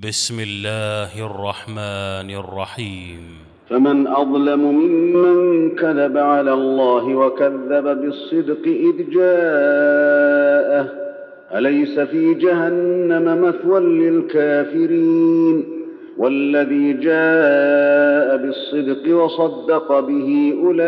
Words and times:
بسم 0.00 0.40
الله 0.40 1.26
الرحمن 1.26 2.30
الرحيم. 2.30 3.18
فمن 3.70 4.06
أظلم 4.06 4.60
ممن 4.60 5.70
كذب 5.70 6.18
على 6.18 6.52
الله 6.52 7.14
وكذب 7.14 8.00
بالصدق 8.00 8.66
إذ 8.66 9.10
جاءه 9.10 10.88
أليس 11.58 12.00
في 12.00 12.34
جهنم 12.34 13.42
مثوى 13.42 13.80
للكافرين؟ 13.80 15.64
والذي 16.18 16.92
جاء 16.92 18.36
بالصدق 18.36 19.16
وصدق 19.16 20.00
به 20.00 20.54
أولئك 20.64 20.82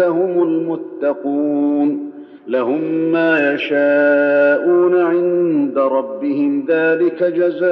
هم 0.00 0.42
المتقون. 0.42 2.07
لهم 2.48 3.12
ما 3.12 3.54
يشاءون 3.54 5.00
عند 5.00 5.78
ربهم 5.78 6.64
ذلك 6.68 7.22
جزاء 7.22 7.68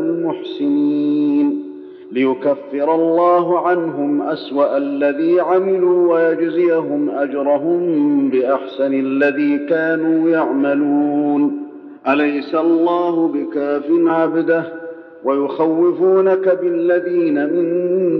المحسنين. 0.00 1.64
ليكفر 2.12 2.94
الله 2.94 3.68
عنهم 3.68 4.22
أسوأ 4.22 4.76
الذي 4.76 5.40
عملوا 5.40 6.14
ويجزيهم 6.14 7.10
أجرهم 7.10 7.80
بأحسن 8.30 8.94
الذي 8.94 9.58
كانوا 9.58 10.30
يعملون. 10.30 11.62
أليس 12.08 12.54
الله 12.54 13.28
بكاف 13.28 13.84
عبده؟ 14.06 14.64
ويخوفونك 15.24 16.58
بالذين 16.62 17.34
من 17.34 17.66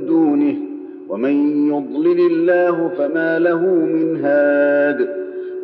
دونه. 0.07 0.70
ومن 1.11 1.67
يضلل 1.69 2.21
الله 2.33 2.89
فما 2.99 3.39
له 3.39 3.61
من 3.67 4.25
هاد 4.25 5.09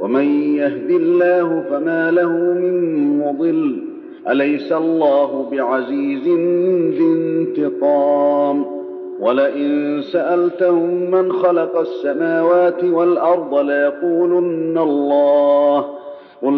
ومن 0.00 0.54
يهد 0.54 0.90
الله 0.90 1.64
فما 1.70 2.10
له 2.10 2.32
من 2.32 3.18
مضل 3.18 3.82
أليس 4.30 4.72
الله 4.72 5.50
بعزيز 5.50 6.28
ذي 6.98 7.04
انتقام؟ 7.04 8.64
ولئن 9.20 10.02
سألتهم 10.02 11.10
من 11.10 11.32
خلق 11.32 11.78
السماوات 11.78 12.84
والأرض 12.84 13.54
ليقولن 13.54 14.78
الله 14.78 15.84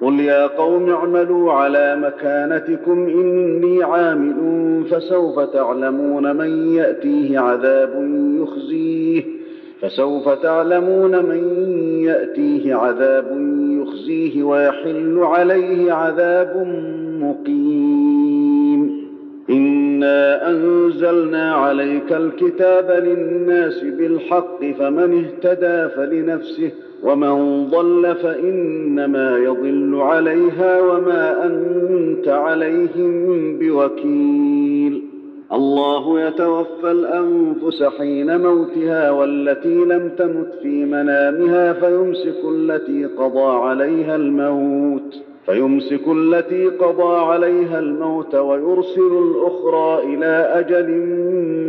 قل 0.00 0.20
يا 0.20 0.46
قوم 0.46 0.90
اعملوا 0.90 1.52
على 1.52 1.96
مكانتكم 1.96 3.08
اني 3.08 3.82
عامل 3.82 4.34
فسوف 4.90 5.40
تعلمون 5.40 6.36
من 6.36 6.74
ياتيه 6.74 7.38
عذاب 7.38 7.90
يخزيه 8.42 9.22
فسوف 9.80 10.28
تعلمون 10.28 11.10
من 11.24 11.42
ياتيه 12.04 12.74
عذاب 12.74 13.26
يخزيه 13.70 14.42
ويحل 14.42 15.18
عليه 15.18 15.92
عذاب 15.92 16.66
مقيم 17.20 18.05
انا 20.06 20.50
انزلنا 20.50 21.52
عليك 21.52 22.12
الكتاب 22.12 22.90
للناس 23.04 23.84
بالحق 23.84 24.64
فمن 24.78 25.24
اهتدى 25.24 25.94
فلنفسه 25.94 26.70
ومن 27.02 27.66
ضل 27.66 28.14
فانما 28.22 29.38
يضل 29.38 30.00
عليها 30.00 30.80
وما 30.80 31.46
انت 31.46 32.28
عليهم 32.28 33.58
بوكيل. 33.58 35.02
الله 35.52 36.20
يتوفى 36.20 36.90
الانفس 36.90 37.82
حين 37.82 38.40
موتها 38.40 39.10
والتي 39.10 39.74
لم 39.74 40.10
تمت 40.18 40.52
في 40.62 40.84
منامها 40.84 41.72
فيمسك 41.72 42.40
التي 42.54 43.04
قضى 43.04 43.66
عليها 43.66 44.16
الموت. 44.16 45.22
فيمسك 45.46 46.08
التي 46.08 46.66
قضى 46.66 47.16
عليها 47.16 47.78
الموت 47.78 48.34
ويرسل 48.34 49.32
الأخرى 49.32 50.14
إلى 50.14 50.50
أجل 50.54 50.90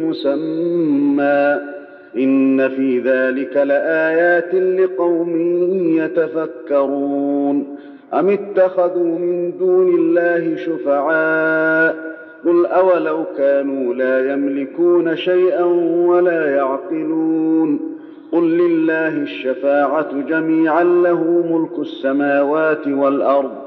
مسمى. 0.05 1.61
إن 2.17 2.69
في 2.69 2.99
ذلك 2.99 3.57
لآيات 3.57 4.55
لقوم 4.55 5.35
يتفكرون. 5.97 7.77
أم 8.13 8.29
اتخذوا 8.29 9.19
من 9.19 9.57
دون 9.57 9.88
الله 9.88 10.55
شفعاء؟ 10.55 11.95
قل 12.45 12.65
أولو 12.65 13.23
كانوا 13.38 13.94
لا 13.94 14.33
يملكون 14.33 15.15
شيئا 15.15 15.63
ولا 16.07 16.55
يعقلون. 16.55 17.97
قل 18.31 18.44
لله 18.44 19.07
الشفاعة 19.07 20.21
جميعا 20.29 20.83
له 20.83 21.44
ملك 21.49 21.79
السماوات 21.79 22.88
والأرض. 22.88 23.66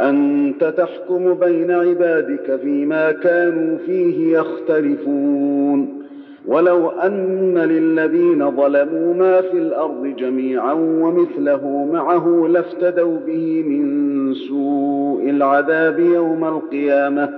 أنت 0.00 0.64
تحكم 0.64 1.34
بين 1.34 1.70
عبادك 1.70 2.60
فيما 2.62 3.12
كانوا 3.12 3.78
فيه 3.78 4.38
يختلفون. 4.38 6.02
ولو 6.46 6.88
أن 6.88 7.58
للذين 7.58 8.50
ظلموا 8.50 9.14
ما 9.14 9.40
في 9.40 9.58
الأرض 9.58 10.06
جميعا 10.06 10.72
ومثله 10.72 11.88
معه 11.92 12.46
لافتدوا 12.50 13.18
به 13.26 13.62
من 13.66 14.34
سوء 14.34 15.30
العذاب 15.30 15.98
يوم 15.98 16.44
القيامة 16.44 17.30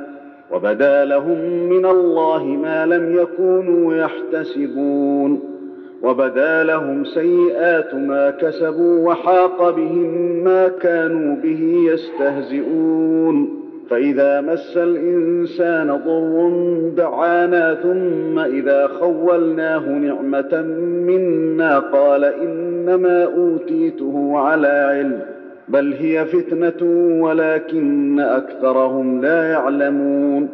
وبدا 0.53 1.05
لهم 1.05 1.69
من 1.69 1.87
الله 1.87 2.45
ما 2.45 2.87
لم 2.87 3.17
يكونوا 3.17 3.95
يحتسبون. 3.95 5.41
وبدا 6.03 6.65
لهم 6.65 7.05
سيئات 7.05 7.95
ما 7.95 8.31
كسبوا 8.31 9.09
وحاق 9.09 9.71
بهم 9.71 10.45
ما 10.45 10.69
كانوا 10.69 11.37
به 11.37 11.77
يستهزئون. 11.93 13.59
فإذا 13.91 14.41
مس 14.41 14.77
الإنسان 14.77 16.01
ضر 16.07 16.51
دعانا 16.97 17.75
ثم 17.75 18.39
إذا 18.39 18.87
خولناه 18.87 19.89
نعمة 19.89 20.63
منا 21.07 21.79
قال 21.79 22.25
إنما 22.25 23.25
أوتيته 23.25 24.39
على 24.39 24.69
علم 24.69 25.21
بل 25.69 25.93
هي 25.93 26.25
فتنة 26.25 26.89
ولكن 27.23 28.21
أكثرهم 28.21 29.21
لا 29.21 29.51
يعلمون. 29.51 30.49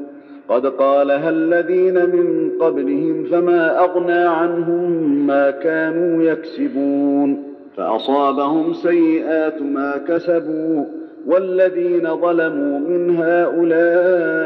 قد 0.48 0.66
قالها 0.66 1.30
الذين 1.30 1.94
من 1.94 2.50
قبلهم 2.60 3.24
فما 3.24 3.84
أغنى 3.84 4.12
عنهم 4.12 4.90
ما 5.26 5.50
كانوا 5.50 6.22
يكسبون 6.22 7.42
فأصابهم 7.76 8.72
سيئات 8.72 9.62
ما 9.62 9.96
كسبوا 10.08 10.84
والذين 11.26 12.16
ظلموا 12.16 12.78
من 12.78 13.16
هؤلاء 13.16 14.44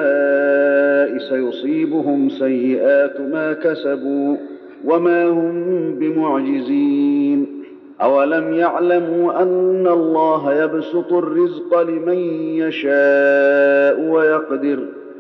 سيصيبهم 1.19 2.29
سيئات 2.29 3.21
ما 3.21 3.53
كسبوا 3.53 4.37
وما 4.85 5.27
هم 5.29 5.95
بمعجزين 5.99 7.47
أولم 8.03 8.55
يعلموا 8.55 9.43
أن 9.43 9.87
الله 9.87 10.55
يبسط 10.63 11.13
الرزق 11.13 11.81
لمن 11.83 12.19
يشاء 12.59 14.01
ويقدر 14.01 14.79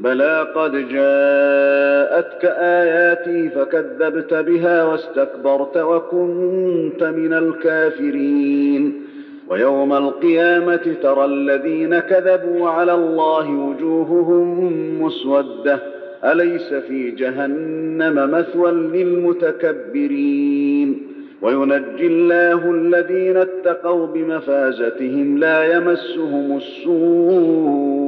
بلى 0.00 0.46
قد 0.54 0.72
جاءتك 0.72 2.44
اياتي 2.44 3.48
فكذبت 3.50 4.34
بها 4.34 4.84
واستكبرت 4.84 5.76
وكنت 5.76 7.02
من 7.04 7.32
الكافرين 7.32 9.02
ويوم 9.48 9.92
القيامه 9.92 10.94
ترى 11.02 11.24
الذين 11.24 11.98
كذبوا 11.98 12.68
على 12.68 12.94
الله 12.94 13.50
وجوههم 13.50 14.68
مسوده 15.02 15.78
اليس 16.24 16.74
في 16.74 17.10
جهنم 17.10 18.30
مثوى 18.30 18.70
للمتكبرين 19.92 20.38
وينجي 21.42 22.06
الله 22.06 22.70
الذين 22.70 23.36
اتقوا 23.36 24.06
بمفازتهم 24.06 25.38
لا 25.38 25.64
يمسهم 25.76 26.56
السوء 26.56 28.07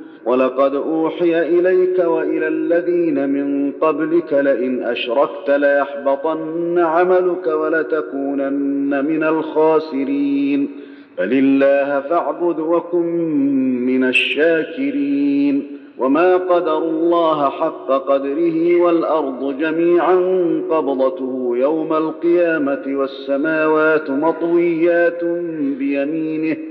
ولقد 0.25 0.75
أوحي 0.75 1.41
إليك 1.41 1.99
وإلى 1.99 2.47
الذين 2.47 3.29
من 3.29 3.71
قبلك 3.71 4.33
لئن 4.33 4.83
أشركت 4.83 5.49
ليحبطن 5.49 6.79
عملك 6.79 7.47
ولتكونن 7.47 9.05
من 9.05 9.23
الخاسرين. 9.23 10.69
فلله 11.17 11.99
فاعبد 11.99 12.59
وكن 12.59 13.05
من 13.85 14.03
الشاكرين. 14.03 15.77
وما 15.97 16.37
قدروا 16.37 16.89
الله 16.89 17.49
حق 17.49 17.87
قدره 17.87 18.81
والأرض 18.81 19.57
جميعا 19.59 20.15
قبضته 20.69 21.51
يوم 21.55 21.93
القيامة 21.93 22.83
والسماوات 22.87 24.09
مطويات 24.09 25.23
بيمينه. 25.79 26.70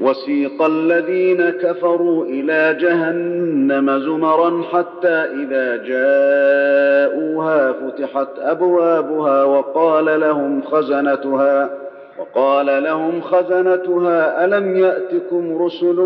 وسيق 0.00 0.62
الذين 0.62 1.50
كفروا 1.50 2.24
إلى 2.24 2.76
جهنم 2.80 3.98
زمرا 3.98 4.62
حتى 4.72 5.08
إذا 5.08 5.76
جاءوها 5.76 7.72
فتحت 7.72 8.28
أبوابها 8.38 9.44
وقال 9.44 10.20
لهم 10.20 10.62
خزنتها 10.62 11.70
وقال 12.18 12.82
لهم 12.84 13.20
خزنتها 13.20 14.44
ألم 14.44 14.76
يأتكم 14.76 15.62
رسل 15.62 15.96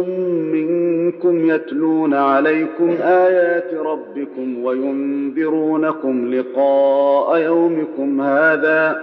منكم 0.52 1.50
يتلون 1.50 2.14
عليكم 2.14 2.96
آيات 3.02 3.74
ربكم 3.74 4.64
وينذرونكم 4.64 6.34
لقاء 6.34 7.38
يومكم 7.38 8.20
هذا 8.20 9.02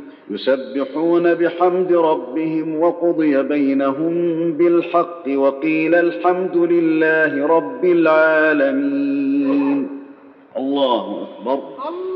يسبحون 0.31 1.33
بحمد 1.33 1.93
ربهم 1.93 2.79
وقضي 2.79 3.43
بينهم 3.43 4.13
بالحق 4.53 5.23
وقيل 5.27 5.95
الحمد 5.95 6.57
لله 6.57 7.47
رب 7.47 7.85
العالمين. 7.85 9.89
الله 10.57 11.23
أكبر. 11.23 11.53
الله 11.53 12.10